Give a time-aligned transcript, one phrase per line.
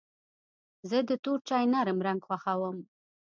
[0.89, 2.77] زه د تور چای نرم رنګ خوښوم.